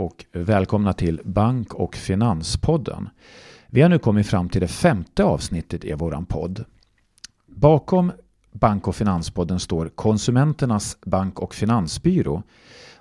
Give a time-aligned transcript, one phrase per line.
[0.00, 3.08] Och välkomna till Bank och Finanspodden.
[3.66, 6.64] Vi har nu kommit fram till det femte avsnittet i våran podd.
[7.46, 8.12] Bakom
[8.52, 12.42] Bank och Finanspodden står Konsumenternas Bank och Finansbyrå.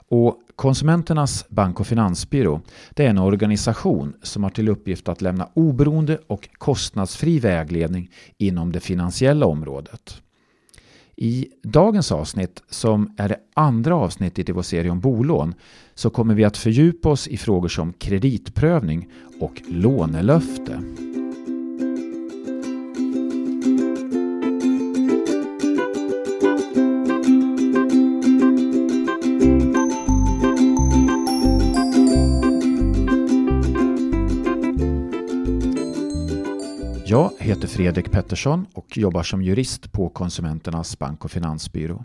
[0.09, 5.49] Och Konsumenternas Bank och Finansbyrå det är en organisation som har till uppgift att lämna
[5.53, 10.21] oberoende och kostnadsfri vägledning inom det finansiella området.
[11.21, 15.53] I dagens avsnitt, som är det andra avsnittet i vår serie om bolån,
[15.99, 19.09] så kommer vi att fördjupa oss i frågor som kreditprövning
[19.39, 20.81] och lånelöfte.
[37.05, 42.03] Jag heter Fredrik Pettersson och jobbar som jurist på Konsumenternas bank och finansbyrå.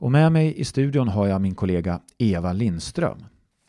[0.00, 3.24] Och med mig i studion har jag min kollega Eva Lindström.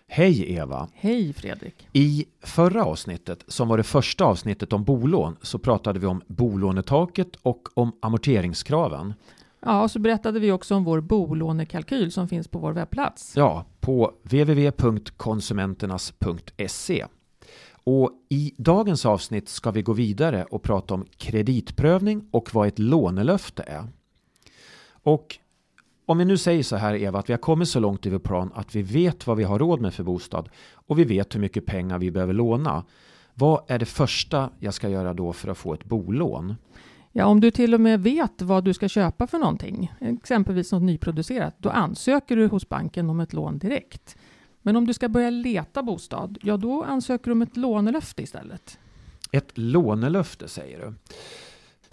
[0.07, 0.87] Hej Eva!
[0.93, 1.87] Hej Fredrik!
[1.93, 7.35] I förra avsnittet, som var det första avsnittet om bolån, så pratade vi om bolånetaket
[7.41, 9.13] och om amorteringskraven.
[9.59, 13.33] Ja, och så berättade vi också om vår bolånekalkyl som finns på vår webbplats.
[13.35, 17.05] Ja, på www.konsumenternas.se.
[17.83, 22.79] Och i dagens avsnitt ska vi gå vidare och prata om kreditprövning och vad ett
[22.79, 23.87] lånelöfte är.
[25.03, 25.37] Och
[26.11, 28.19] om vi nu säger så här Eva, att vi har kommit så långt i vår
[28.19, 31.39] plan att vi vet vad vi har råd med för bostad och vi vet hur
[31.39, 32.83] mycket pengar vi behöver låna.
[33.33, 36.55] Vad är det första jag ska göra då för att få ett bolån?
[37.11, 40.83] Ja, om du till och med vet vad du ska köpa för någonting, exempelvis något
[40.83, 44.17] nyproducerat, då ansöker du hos banken om ett lån direkt.
[44.61, 48.79] Men om du ska börja leta bostad, ja då ansöker du om ett lånelöfte istället.
[49.31, 50.93] Ett lånelöfte säger du.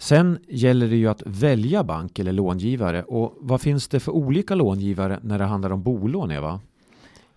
[0.01, 4.55] Sen gäller det ju att välja bank eller långivare och vad finns det för olika
[4.55, 6.59] långivare när det handlar om bolån Eva?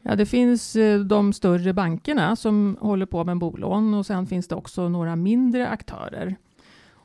[0.03, 4.49] Ja, det finns eh, de större bankerna som håller på med bolån och sen finns
[4.49, 6.37] det också några mindre aktörer.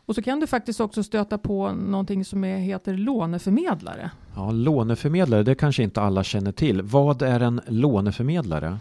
[0.06, 4.12] Och så kan du faktiskt också stöta på någonting som heter låneförmedlare.
[4.36, 6.82] Ja, låneförmedlare, det kanske inte alla känner till.
[6.82, 8.78] Vad är en låneförmedlare?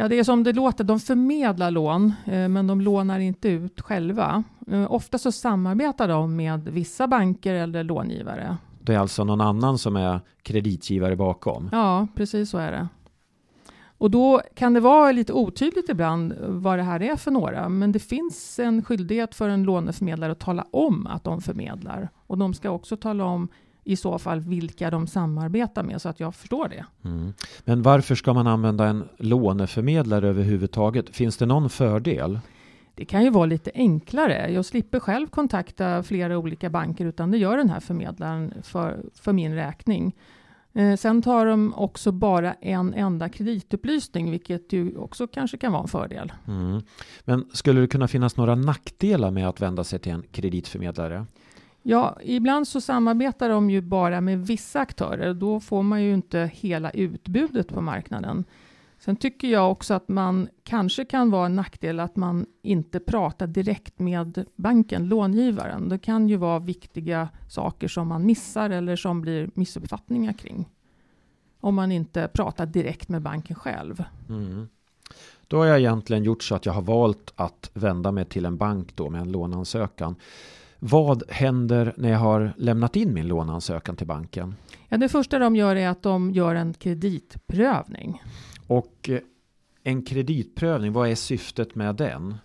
[0.00, 0.84] Ja, det är som det låter.
[0.84, 4.44] De förmedlar lån, eh, men de lånar inte ut själva.
[4.70, 8.56] Eh, ofta så samarbetar de med vissa banker eller långivare.
[8.80, 11.68] Det är alltså någon annan som är kreditgivare bakom?
[11.72, 12.88] Ja, precis så är det.
[13.98, 17.92] Och då kan det vara lite otydligt ibland vad det här är för några, men
[17.92, 22.08] det finns en skyldighet för en låneförmedlare att tala om att de förmedlar.
[22.26, 23.48] Och de ska också tala om
[23.84, 26.84] i så fall vilka de samarbetar med så att jag förstår det.
[27.04, 27.32] Mm.
[27.64, 31.16] Men varför ska man använda en låneförmedlare överhuvudtaget?
[31.16, 32.40] Finns det någon fördel?
[32.94, 34.52] Det kan ju vara lite enklare.
[34.52, 39.32] Jag slipper själv kontakta flera olika banker utan det gör den här förmedlaren för, för
[39.32, 40.14] min räkning.
[40.72, 45.82] Eh, sen tar de också bara en enda kreditupplysning, vilket ju också kanske kan vara
[45.82, 46.32] en fördel.
[46.46, 46.82] Mm.
[47.24, 51.26] Men skulle det kunna finnas några nackdelar med att vända sig till en kreditförmedlare?
[51.82, 55.34] Ja, ibland så samarbetar de ju bara med vissa aktörer.
[55.34, 58.44] Då får man ju inte hela utbudet på marknaden.
[58.98, 63.46] Sen tycker jag också att man kanske kan vara en nackdel att man inte pratar
[63.46, 65.88] direkt med banken, långivaren.
[65.88, 70.68] Det kan ju vara viktiga saker som man missar eller som blir missuppfattningar kring.
[71.60, 74.04] Om man inte pratar direkt med banken själv.
[74.28, 74.68] Mm.
[75.46, 78.56] Då har jag egentligen gjort så att jag har valt att vända mig till en
[78.56, 80.16] bank då med en låneansökan.
[80.78, 84.54] Vad händer när jag har lämnat in min låneansökan till banken?
[84.88, 88.22] Ja, det första de gör är att de gör en kreditprövning.
[88.66, 89.20] Och eh,
[89.82, 92.38] en kreditprövning, vad är syftet med den?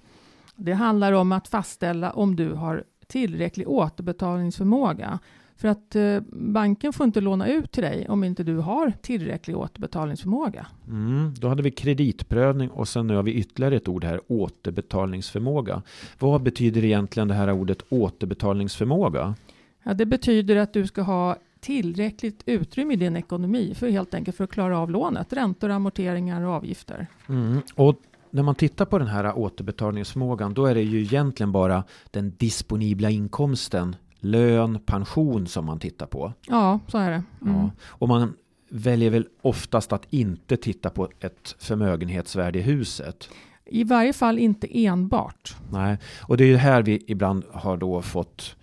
[0.55, 5.19] Det handlar om att fastställa om du har tillräcklig återbetalningsförmåga.
[5.63, 9.57] För att eh, banken får inte låna ut till dig om inte du har tillräcklig
[9.57, 10.67] återbetalningsförmåga.
[10.87, 15.81] Mm, då hade vi kreditprövning och sen nu har vi ytterligare ett ord här, återbetalningsförmåga.
[16.19, 19.35] Vad betyder egentligen det här ordet återbetalningsförmåga?
[19.83, 24.37] Ja, det betyder att du ska ha tillräckligt utrymme i din ekonomi för helt enkelt
[24.37, 27.07] för att klara av lånet, räntor, amorteringar och avgifter.
[27.29, 27.61] Mm.
[27.75, 27.95] Och
[28.33, 33.09] när man tittar på den här återbetalningsförmågan då är det ju egentligen bara den disponibla
[33.09, 36.33] inkomsten, lön, pension som man tittar på.
[36.47, 37.23] Ja, så är det.
[37.41, 37.55] Mm.
[37.55, 37.69] Ja.
[37.85, 38.33] Och man
[38.69, 43.29] väljer väl oftast att inte titta på ett förmögenhetsvärde i huset.
[43.65, 45.55] I varje fall inte enbart.
[45.71, 48.55] Nej, och det är ju här vi ibland har då fått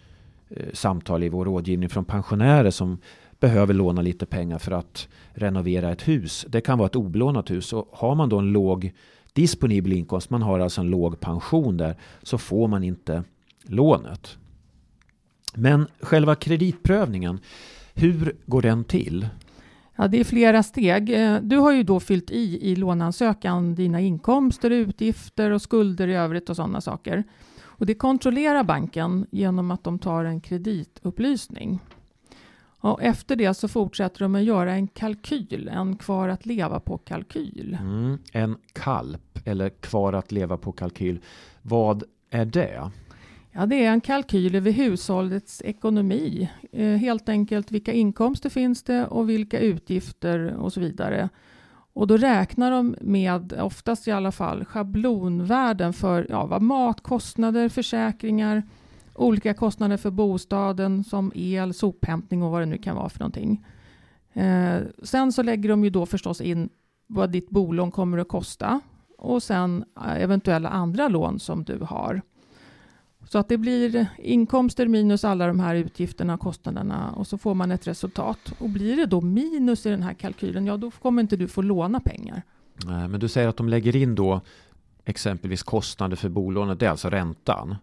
[0.51, 2.99] Eh, samtal i vår rådgivning från pensionärer som
[3.41, 6.47] behöver låna lite pengar för att renovera ett hus.
[6.49, 8.93] Det kan vara ett obelånat hus och har man då en låg
[9.33, 13.25] disponibel inkomst, man har alltså en låg pension där, så får man inte
[13.63, 14.39] lånet.
[15.55, 17.41] Men själva kreditprövningen,
[17.95, 19.29] hur går den till?
[19.97, 21.11] Ja, det är flera steg.
[21.11, 26.15] Eh, du har ju då fyllt i i låneansökan dina inkomster, utgifter och skulder i
[26.15, 27.25] övrigt och sådana saker.
[27.63, 31.81] Och det kontrollerar banken genom att de tar en kreditupplysning.
[32.81, 36.99] Och efter det så fortsätter de att göra en kalkyl, en kvar att leva på
[36.99, 37.79] kalkyl.
[37.81, 41.21] Mm, en kalp eller kvar att leva på kalkyl.
[41.63, 42.91] Vad är det?
[43.53, 46.51] Ja, det är en kalkyl över hushållets ekonomi.
[46.73, 51.29] Eh, helt enkelt vilka inkomster finns det och vilka utgifter och så vidare.
[51.93, 58.63] Och då räknar de med, oftast i alla fall, schablonvärden för ja, matkostnader, försäkringar,
[59.15, 63.67] olika kostnader för bostaden som el, sophämtning och vad det nu kan vara för någonting.
[64.33, 66.69] Eh, sen så lägger de ju då förstås in
[67.07, 68.81] vad ditt bolån kommer att kosta
[69.19, 72.23] och sen eh, eventuella andra lån som du har.
[73.33, 77.55] Så att det blir inkomster minus alla de här utgifterna och kostnaderna och så får
[77.55, 78.53] man ett resultat.
[78.59, 81.63] Och blir det då minus i den här kalkylen, ja då kommer inte du få
[81.63, 82.43] låna pengar.
[82.85, 84.41] Nej, men du säger att de lägger in då
[85.05, 87.77] exempelvis kostnader för bolånet, det är alltså räntan?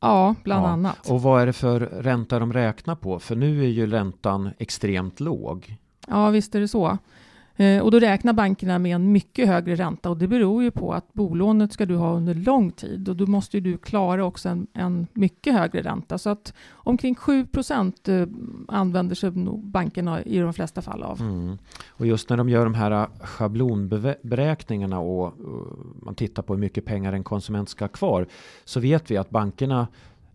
[0.00, 0.68] Ja, bland ja.
[0.68, 1.10] annat.
[1.10, 3.18] Och vad är det för ränta de räknar på?
[3.18, 5.76] För nu är ju räntan extremt låg.
[6.06, 6.98] Ja, visst är det så.
[7.58, 10.92] Eh, och då räknar bankerna med en mycket högre ränta och det beror ju på
[10.92, 14.66] att bolånet ska du ha under lång tid och då måste du klara också en,
[14.72, 16.18] en mycket högre ränta.
[16.18, 18.26] Så att omkring 7 procent eh,
[18.68, 19.30] använder sig
[19.62, 21.20] bankerna i de flesta fall av.
[21.20, 21.58] Mm.
[21.88, 25.34] Och just när de gör de här eh, schablonberäkningarna och
[26.02, 28.26] man tittar på hur mycket pengar en konsument ska ha kvar
[28.64, 29.86] så vet vi att bankerna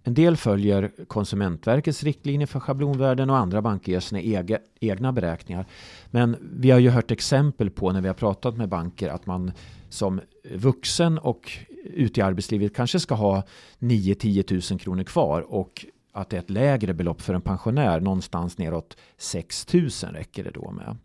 [0.04, 5.66] en del följer Konsumentverkets riktlinjer för schablonvärden och andra banker gör sina egna beräkningar.
[6.12, 9.52] Men vi har ju hört exempel på när vi har pratat med banker att man
[9.90, 10.22] som
[10.56, 11.52] vuxen och
[11.84, 13.44] ute i arbetslivet kanske ska ha
[13.80, 18.58] 9-10 000 kronor kvar och att det är ett lägre belopp för en pensionär, någonstans
[18.58, 20.98] neråt 6 000 räcker det då med.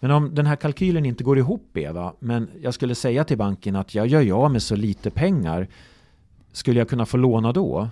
[0.00, 3.76] Men om den här kalkylen inte går ihop Eva, men jag skulle säga till banken
[3.76, 5.68] att jag gör jag med så lite pengar,
[6.52, 7.88] skulle jag kunna få låna då?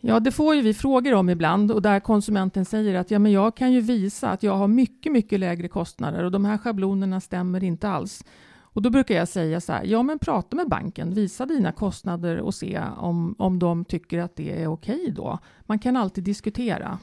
[0.00, 3.32] Ja, det får ju vi frågor om ibland och där konsumenten säger att ja, men
[3.32, 7.20] jag kan ju visa att jag har mycket, mycket lägre kostnader och de här schablonerna
[7.20, 8.24] stämmer inte alls.
[8.72, 12.38] Och då brukar jag säga så här, ja men prata med banken, visa dina kostnader
[12.38, 15.38] och se om, om de tycker att det är okej då.
[15.66, 16.98] Man kan alltid diskutera.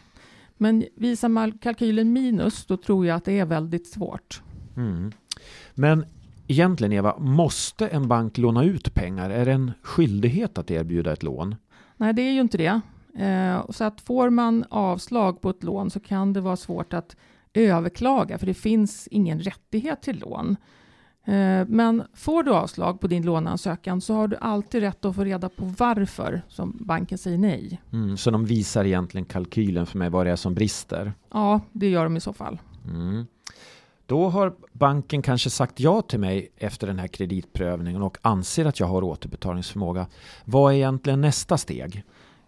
[0.57, 4.41] Men visar man kalkylen minus, då tror jag att det är väldigt svårt.
[4.77, 5.11] Mm.
[5.73, 6.05] Men
[6.47, 9.29] egentligen Eva, måste en bank låna ut pengar?
[9.29, 11.55] Är det en skyldighet att erbjuda ett lån?
[11.97, 12.81] Nej, det är ju inte det.
[13.17, 17.15] Eh, så att får man avslag på ett lån så kan det vara svårt att
[17.53, 20.55] överklaga, för det finns ingen rättighet till lån.
[21.25, 25.23] Eh, men får du avslag på din låneansökan så har du alltid rätt att få
[25.23, 27.81] reda på varför som banken säger nej.
[27.93, 31.13] Mm, så de visar egentligen kalkylen för mig vad det är som brister?
[31.33, 32.59] Ja, det gör de i så fall.
[32.85, 33.25] Mm.
[34.07, 38.79] Då har banken kanske sagt ja till mig efter den här kreditprövningen och anser att
[38.79, 40.07] jag har återbetalningsförmåga.
[40.45, 42.03] Vad är egentligen nästa steg?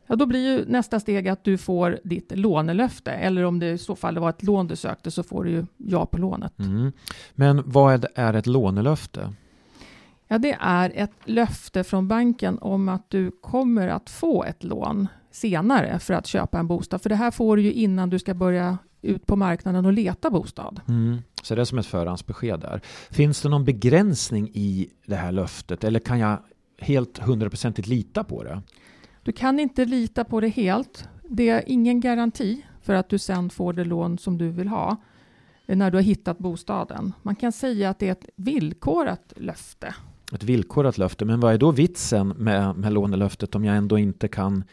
[0.07, 3.77] Ja, då blir ju nästa steg att du får ditt lånelöfte eller om det i
[3.77, 6.59] så fall var ett lån du sökte så får du ju ja på lånet.
[6.59, 6.91] Mm.
[7.35, 9.33] Men vad är ett lånelöfte?
[10.27, 15.07] Ja, det är ett löfte från banken om att du kommer att få ett lån
[15.31, 17.01] senare för att köpa en bostad.
[17.01, 20.29] För det här får du ju innan du ska börja ut på marknaden och leta
[20.29, 20.81] bostad.
[20.87, 21.17] Mm.
[21.43, 22.81] Så det är som ett förhandsbesked där.
[23.11, 26.37] Finns det någon begränsning i det här löftet eller kan jag
[26.77, 28.61] helt hundraprocentigt lita på det?
[29.23, 31.09] Du kan inte lita på det helt.
[31.29, 34.97] Det är ingen garanti för att du sen får det lån som du vill ha
[35.65, 37.13] när du har hittat bostaden.
[37.21, 39.95] Man kan säga att det är ett villkorat löfte.
[40.33, 44.27] Ett villkorat löfte, men vad är då vitsen med, med lånelöftet om jag ändå inte
[44.27, 44.63] kan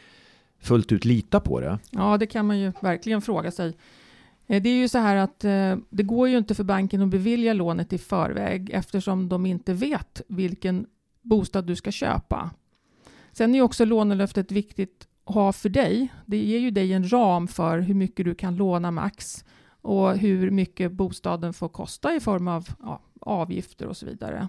[0.60, 1.78] fullt ut lita på det?
[1.90, 3.76] Ja, det kan man ju verkligen fråga sig.
[4.46, 7.08] Eh, det är ju så här att eh, det går ju inte för banken att
[7.08, 10.86] bevilja lånet i förväg eftersom de inte vet vilken
[11.22, 12.50] bostad du ska köpa.
[13.32, 16.08] Sen är ju också lånelöftet viktigt att ha för dig.
[16.26, 19.44] Det ger ju dig en ram för hur mycket du kan låna max
[19.82, 24.48] och hur mycket bostaden får kosta i form av ja, avgifter och så vidare.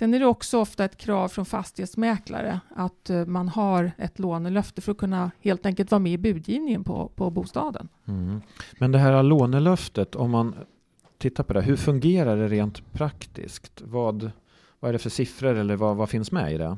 [0.00, 4.80] Sen är det också ofta ett krav från fastighetsmäklare att eh, man har ett lånelöfte
[4.80, 7.88] för att kunna helt enkelt vara med i budgivningen på, på bostaden.
[8.08, 8.40] Mm.
[8.78, 10.54] Men det här lånelöftet, om man
[11.18, 13.82] tittar på det, hur fungerar det rent praktiskt?
[13.84, 14.30] Vad,
[14.80, 16.76] vad är det för siffror eller vad, vad finns med i det?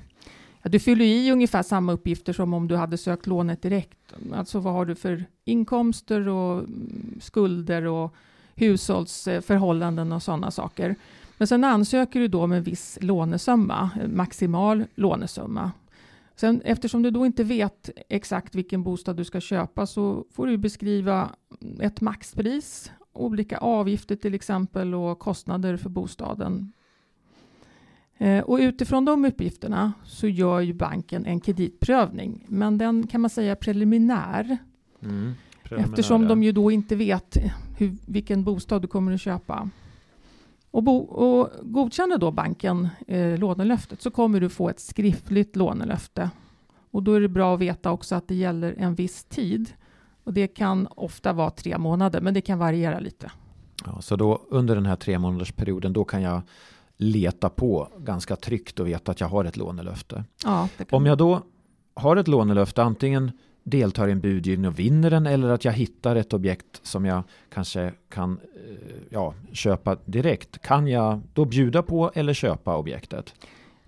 [0.62, 3.98] Ja, du fyller i ungefär samma uppgifter som om du hade sökt lånet direkt.
[4.34, 8.14] Alltså vad har du för inkomster och mm, skulder och
[8.54, 10.96] hushållsförhållanden och sådana saker.
[11.38, 15.72] Men sen ansöker du då med en viss lånesumma, maximal lånesumma.
[16.36, 20.56] Sen, eftersom du då inte vet exakt vilken bostad du ska köpa så får du
[20.58, 21.30] beskriva
[21.80, 26.72] ett maxpris olika avgifter till exempel och kostnader för bostaden.
[28.18, 33.30] Eh, och utifrån de uppgifterna så gör ju banken en kreditprövning, men den kan man
[33.30, 34.58] säga är preliminär.
[35.02, 35.32] Mm,
[35.70, 37.36] eftersom de ju då inte vet
[37.78, 39.70] hur, vilken bostad du kommer att köpa.
[40.72, 46.30] Och, bo, och godkänner då banken eh, lånelöftet så kommer du få ett skriftligt lånelöfte.
[46.90, 49.72] Och då är det bra att veta också att det gäller en viss tid.
[50.24, 53.30] Och det kan ofta vara tre månader, men det kan variera lite.
[53.86, 56.42] Ja, så då under den här tre månaders perioden, då kan jag
[56.96, 60.24] leta på ganska tryggt och veta att jag har ett lånelöfte.
[60.44, 61.42] Ja, Om jag då
[61.94, 63.32] har ett lånelöfte, antingen
[63.64, 67.22] deltar i en budgivning och vinner den eller att jag hittar ett objekt som jag
[67.54, 70.62] kanske kan eh, ja, köpa direkt.
[70.62, 73.34] Kan jag då bjuda på eller köpa objektet?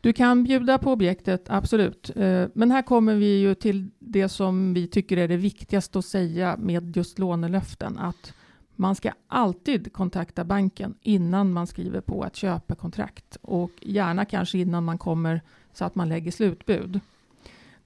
[0.00, 2.10] Du kan bjuda på objektet, absolut.
[2.16, 6.04] Eh, men här kommer vi ju till det som vi tycker är det viktigaste att
[6.04, 7.98] säga med just lånelöften.
[7.98, 8.32] Att
[8.76, 14.84] man ska alltid kontakta banken innan man skriver på ett köpekontrakt och gärna kanske innan
[14.84, 15.40] man kommer
[15.72, 17.00] så att man lägger slutbud.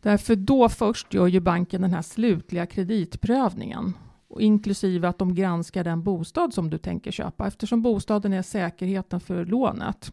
[0.03, 3.95] Därför då först gör ju banken den här slutliga kreditprövningen
[4.29, 9.21] och inklusive att de granskar den bostad som du tänker köpa eftersom bostaden är säkerheten
[9.21, 10.13] för lånet.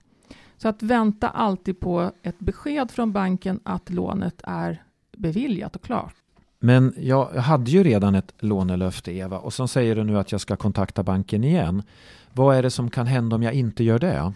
[0.58, 4.84] Så att vänta alltid på ett besked från banken att lånet är
[5.18, 6.16] beviljat och klart.
[6.60, 10.42] Men jag hade ju redan ett lånelöfte Eva och så säger du nu att jag
[10.42, 11.84] ska kontakta banken igen.
[12.34, 14.34] Vad är det som kan hända om jag inte gör det?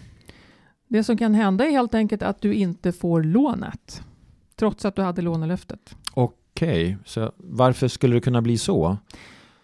[0.88, 4.04] Det som kan hända är helt enkelt att du inte får lånet
[4.60, 5.96] trots att du hade lånelöftet.
[6.14, 6.98] Okej, okay.
[7.06, 8.98] så varför skulle det kunna bli så?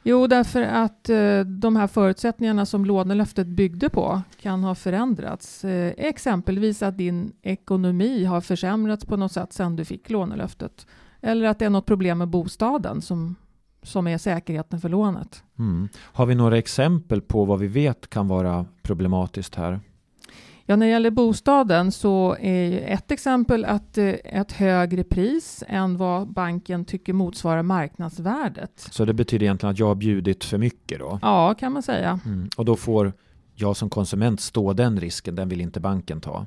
[0.07, 5.65] Jo, därför att eh, de här förutsättningarna som lånelöftet byggde på kan ha förändrats.
[5.65, 10.87] Eh, exempelvis att din ekonomi har försämrats på något sätt sedan du fick lånelöftet.
[11.21, 13.35] Eller att det är något problem med bostaden som,
[13.83, 15.43] som är säkerheten för lånet.
[15.59, 15.89] Mm.
[15.97, 19.79] Har vi några exempel på vad vi vet kan vara problematiskt här?
[20.67, 25.97] Ja, när det gäller bostaden så är ett exempel att eh, ett högre pris än
[25.97, 28.87] vad banken tycker motsvarar marknadsvärdet.
[28.91, 31.19] Så det betyder egentligen att jag har bjudit för mycket då?
[31.21, 32.19] Ja, kan man säga.
[32.25, 32.49] Mm.
[32.57, 33.13] Och då får
[33.55, 36.45] jag som konsument stå den risken, den vill inte banken ta?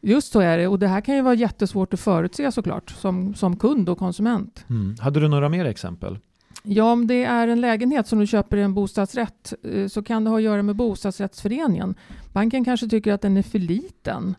[0.00, 3.34] Just så är det och det här kan ju vara jättesvårt att förutse såklart som,
[3.34, 4.64] som kund och konsument.
[4.70, 4.96] Mm.
[5.00, 6.18] Hade du några mer exempel?
[6.62, 10.24] Ja, om det är en lägenhet som du köper i en bostadsrätt eh, så kan
[10.24, 11.94] det ha att göra med bostadsrättsföreningen.
[12.32, 14.34] Banken kanske tycker att den är för liten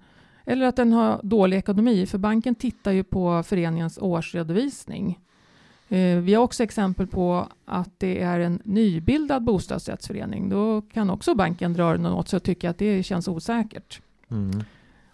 [0.46, 5.20] eller att den har dålig ekonomi, för banken tittar ju på föreningens årsredovisning.
[5.90, 10.50] Eh, vi har också exempel på att det är en nybildad bostadsrättsförening.
[10.50, 14.02] Då kan också banken dra den åt sig och tycka att det känns osäkert.
[14.32, 14.64] Mm.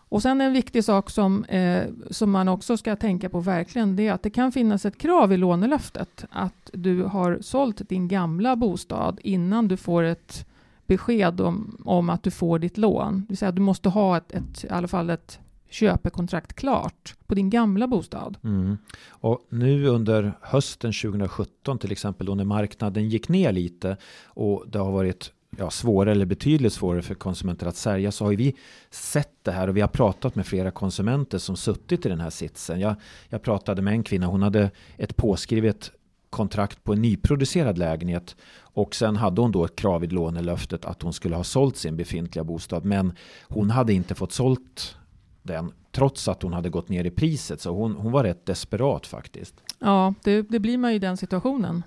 [0.09, 4.07] Och sen en viktig sak som, eh, som man också ska tänka på verkligen, det
[4.07, 8.55] är att det kan finnas ett krav i lånelöftet att du har sålt din gamla
[8.55, 10.45] bostad innan du får ett
[10.85, 13.21] besked om, om att du får ditt lån.
[13.21, 15.39] Det vill säga du måste ha ett, ett, i alla fall ett
[15.69, 18.37] köpekontrakt klart på din gamla bostad.
[18.43, 18.77] Mm.
[19.09, 24.79] Och nu under hösten 2017 till exempel då när marknaden gick ner lite och det
[24.79, 28.55] har varit ja, svårare eller betydligt svårare för konsumenter att sälja så har vi
[28.89, 32.29] sett det här och vi har pratat med flera konsumenter som suttit i den här
[32.29, 32.79] sitsen.
[32.79, 32.95] Jag,
[33.29, 35.91] jag pratade med en kvinna, hon hade ett påskrivet
[36.29, 41.01] kontrakt på en nyproducerad lägenhet och sen hade hon då ett krav i lånelöftet att
[41.01, 43.13] hon skulle ha sålt sin befintliga bostad men
[43.47, 44.97] hon hade inte fått sålt
[45.43, 49.07] den trots att hon hade gått ner i priset så hon, hon var rätt desperat
[49.07, 49.55] faktiskt.
[49.79, 51.83] Ja, det, det blir man ju i den situationen.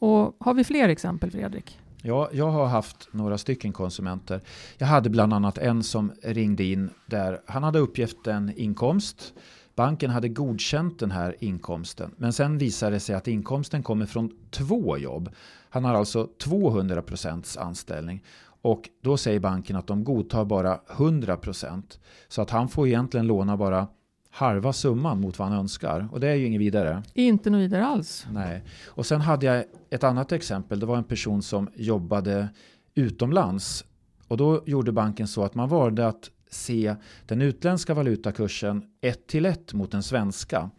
[0.00, 1.78] Och har vi fler exempel Fredrik?
[2.04, 4.40] Ja, jag har haft några stycken konsumenter.
[4.78, 9.34] Jag hade bland annat en som ringde in där han hade uppgett en inkomst.
[9.74, 12.14] Banken hade godkänt den här inkomsten.
[12.16, 15.30] Men sen visade det sig att inkomsten kommer från två jobb.
[15.70, 18.24] Han har alltså 200 procents anställning.
[18.62, 22.00] Och då säger banken att de godtar bara 100 procent.
[22.28, 23.86] Så att han får egentligen låna bara
[24.34, 26.08] halva summan mot vad han önskar.
[26.12, 27.02] Och det är ju inget vidare.
[27.14, 28.26] Inte något vidare alls.
[28.32, 28.64] Nej.
[28.86, 30.80] Och sen hade jag ett annat exempel.
[30.80, 32.48] Det var en person som jobbade
[32.94, 33.84] utomlands.
[34.28, 36.94] Och då gjorde banken så att man valde att se
[37.26, 40.70] den utländska valutakursen ett till ett mot den svenska.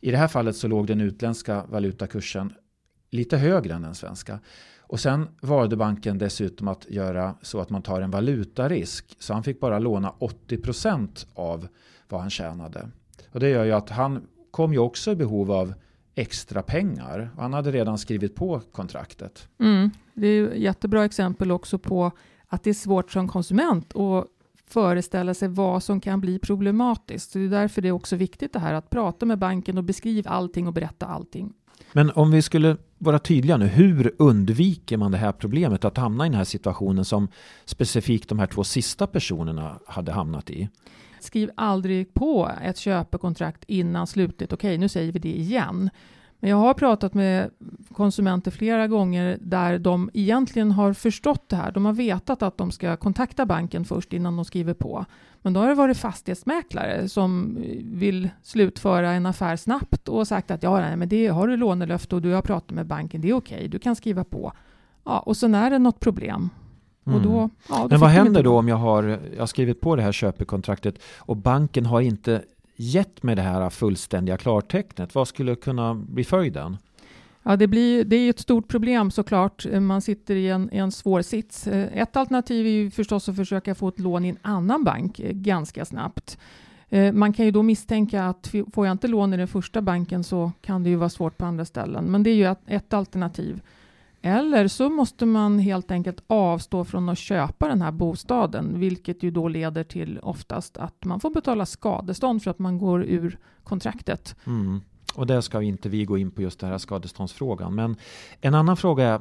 [0.00, 2.52] I det här fallet så låg den utländska valutakursen
[3.10, 4.40] lite högre än den svenska.
[4.80, 9.16] Och sen valde banken dessutom att göra så att man tar en valutarisk.
[9.18, 11.68] Så han fick bara låna 80% av
[12.08, 12.88] vad han tjänade.
[13.32, 15.74] Och det gör ju att han kom ju också i behov av
[16.14, 17.30] extra pengar.
[17.38, 19.48] Han hade redan skrivit på kontraktet.
[19.60, 22.12] Mm, det är ett jättebra exempel också på
[22.46, 24.26] att det är svårt som konsument att
[24.66, 27.30] föreställa sig vad som kan bli problematiskt.
[27.30, 29.84] Så det är därför det är också viktigt det här att prata med banken och
[29.84, 31.52] beskriva allting och berätta allting.
[31.92, 33.66] Men om vi skulle vara tydliga nu.
[33.66, 37.28] Hur undviker man det här problemet att hamna i den här situationen som
[37.64, 40.68] specifikt de här två sista personerna hade hamnat i?
[41.20, 44.52] Skriv aldrig på ett köpekontrakt innan slutet.
[44.52, 45.90] Okej, okay, nu säger vi det igen.
[46.40, 47.50] Men jag har pratat med
[47.92, 51.72] konsumenter flera gånger där de egentligen har förstått det här.
[51.72, 55.04] De har vetat att de ska kontakta banken först innan de skriver på.
[55.42, 60.62] Men då har det varit fastighetsmäklare som vill slutföra en affär snabbt och sagt att
[60.62, 63.34] ja, nej, men det har du lånelöfte och du har pratat med banken, det är
[63.34, 64.52] okej, okay, du kan skriva på.
[65.04, 66.50] Ja, och sen är det något problem.
[67.16, 67.22] Mm.
[67.22, 70.02] Då, ja, då men vad händer då om jag har, jag har skrivit på det
[70.02, 72.42] här köpekontraktet och banken har inte
[72.76, 75.14] gett mig det här fullständiga klartecknet?
[75.14, 76.76] Vad skulle kunna bli följden?
[77.42, 79.66] Ja, det, blir, det är ett stort problem såklart.
[79.80, 81.66] Man sitter i en, en svår sits.
[81.66, 85.32] Ett alternativ är ju förstås att försöka få ett lån i en annan bank eh,
[85.32, 86.38] ganska snabbt.
[86.88, 90.24] Eh, man kan ju då misstänka att får jag inte lån i den första banken
[90.24, 92.04] så kan det ju vara svårt på andra ställen.
[92.04, 93.60] Men det är ju ett alternativ.
[94.22, 99.30] Eller så måste man helt enkelt avstå från att köpa den här bostaden, vilket ju
[99.30, 104.36] då leder till oftast att man får betala skadestånd för att man går ur kontraktet.
[104.46, 104.80] Mm.
[105.14, 107.74] Och där ska inte vi gå in på just den här skadeståndsfrågan.
[107.74, 107.96] Men
[108.40, 109.20] en annan fråga är,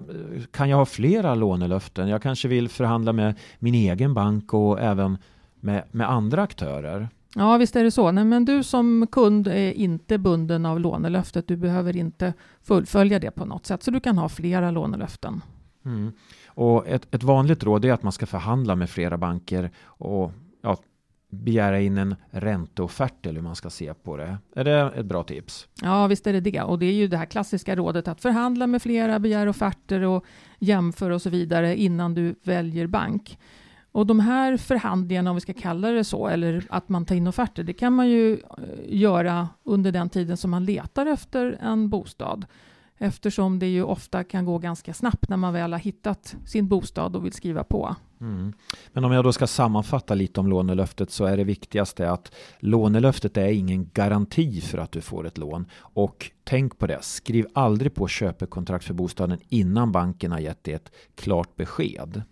[0.51, 2.07] kan jag ha flera lånelöften?
[2.07, 5.17] Jag kanske vill förhandla med min egen bank och även
[5.59, 7.09] med, med andra aktörer.
[7.37, 8.11] Ja, visst är det så.
[8.11, 11.47] Nej, men du som kund är inte bunden av lånelöftet.
[11.47, 15.41] Du behöver inte fullfölja det på något sätt, så du kan ha flera lånelöften.
[15.85, 16.11] Mm.
[16.47, 20.77] Och ett, ett vanligt råd är att man ska förhandla med flera banker och ja,
[21.29, 24.37] begära in en ränteoffert eller hur man ska se på det.
[24.55, 25.67] Är det ett bra tips?
[25.81, 26.61] Ja, visst är det det.
[26.61, 30.25] Och det är ju det här klassiska rådet att förhandla med flera, begära offerter och
[30.59, 33.37] jämföra och så vidare innan du väljer bank.
[33.97, 37.27] Och de här förhandlingarna, om vi ska kalla det så, eller att man tar in
[37.27, 38.39] offerter, det kan man ju eh,
[38.87, 42.45] göra under den tiden som man letar efter en bostad.
[42.97, 47.15] Eftersom det ju ofta kan gå ganska snabbt när man väl har hittat sin bostad
[47.15, 47.95] och vill skriva på.
[48.21, 48.53] Mm.
[48.93, 53.37] Men om jag då ska sammanfatta lite om lånelöftet så är det viktigaste att lånelöftet
[53.37, 55.65] är ingen garanti för att du får ett lån.
[55.79, 60.73] Och tänk på det, skriv aldrig på köpekontrakt för bostaden innan banken har gett dig
[60.73, 62.23] ett klart besked.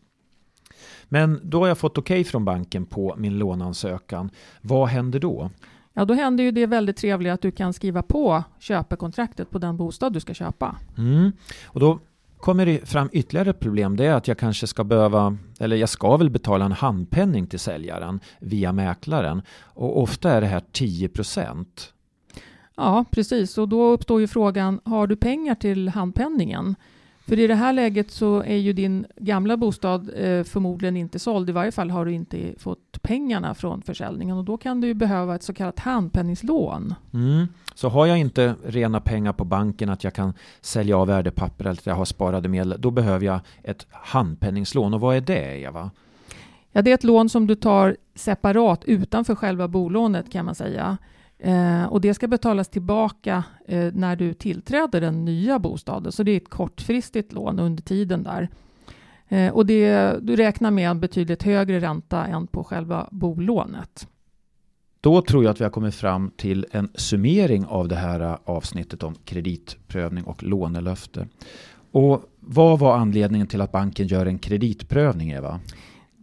[1.10, 4.30] Men då har jag fått okej okay från banken på min låneansökan.
[4.62, 5.50] Vad händer då?
[5.94, 9.78] Ja, då händer ju det väldigt trevliga att du kan skriva på köpekontraktet på den
[9.78, 10.76] bostad du ska köpa.
[10.98, 11.32] Mm.
[11.65, 12.00] Och då
[12.38, 13.98] kommer det fram ytterligare ett problem.
[13.98, 17.60] Det är att jag kanske ska behöva, eller jag ska väl betala en handpenning till
[17.60, 19.41] säljaren via mäklaren.
[19.62, 21.94] Och ofta är det här 10 procent.
[22.76, 23.58] Ja, precis.
[23.58, 26.76] Och då uppstår ju frågan, har du pengar till handpenningen?
[27.27, 31.49] För i det här läget så är ju din gamla bostad eh, förmodligen inte såld.
[31.49, 35.35] I varje fall har du inte fått pengarna från försäljningen och då kan du behöva
[35.35, 36.95] ett så kallat handpenningslån.
[37.13, 37.47] Mm.
[37.75, 41.71] Så har jag inte rena pengar på banken att jag kan sälja av värdepapper eller
[41.71, 44.93] att jag har sparade medel, då behöver jag ett handpenningslån.
[44.93, 45.91] Och vad är det, Eva?
[46.71, 50.97] Ja, det är ett lån som du tar separat utanför själva bolånet kan man säga.
[51.39, 56.12] Eh, och det ska betalas tillbaka eh, när du tillträder den nya bostaden.
[56.12, 58.50] Så det är ett kortfristigt lån under tiden där.
[59.28, 64.08] Eh, och det, du räknar med en betydligt högre ränta än på själva bolånet.
[65.02, 68.38] Då tror jag att vi har kommit fram till en summering av det här eh,
[68.45, 71.28] avsnittet om kreditprövning och lånelöfte.
[71.91, 75.60] Och vad var anledningen till att banken gör en kreditprövning, Eva?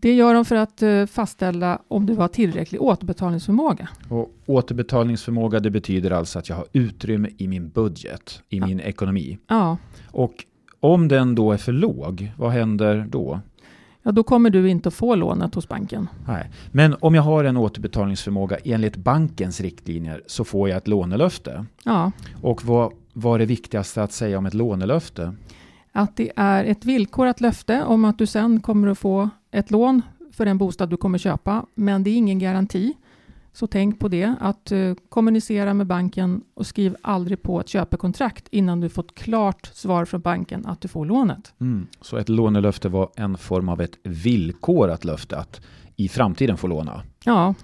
[0.02, 3.88] Det gör de för att uh, fastställa om du har tillräcklig återbetalningsförmåga.
[4.08, 8.66] Och återbetalningsförmåga det betyder alltså att jag har utrymme i min budget, i ja.
[8.66, 9.38] min ekonomi.
[9.48, 9.76] Ja.
[10.10, 10.44] Och
[10.80, 13.40] om den då är för låg, vad händer då?
[14.02, 16.08] Ja, då kommer du inte att få lånet hos banken.
[16.26, 16.50] Nej.
[16.70, 21.66] Men om jag har en återbetalningsförmåga enligt bankens riktlinjer så får jag ett lånelöfte.
[21.84, 22.12] Ja.
[22.42, 25.34] Och vad var det viktigaste att säga om ett lånelöfte?
[25.92, 30.02] Att det är ett villkorat löfte om att du sen kommer att få ett lån
[30.32, 32.94] för den bostad du kommer köpa, men det är ingen garanti.
[33.54, 38.48] Så tänk på det, att uh, kommunicera med banken och skriv aldrig på ett köpekontrakt
[38.50, 41.54] innan du fått klart svar från banken att du får lånet.
[41.60, 41.86] Mm.
[42.00, 45.60] Så ett lånelöfte var en form av ett villkorat löfte att
[45.96, 47.02] i framtiden få låna?
[47.24, 47.54] Ja.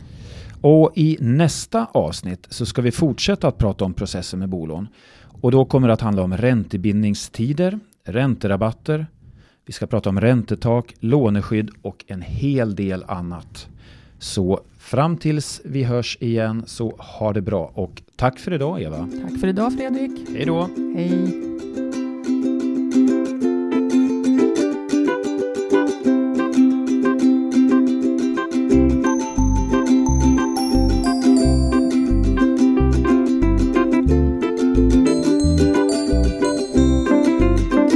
[0.60, 4.88] Och i nästa avsnitt så ska vi fortsätta att prata om processen med bolån.
[5.22, 9.06] Och då kommer det att handla om räntebindningstider, ränterabatter,
[9.68, 13.68] vi ska prata om räntetak, låneskydd och en hel del annat.
[14.18, 19.08] Så fram tills vi hörs igen så ha det bra och tack för idag Eva.
[19.22, 20.28] Tack för idag Fredrik.
[20.28, 20.68] Hej då.
[20.96, 21.97] Hej.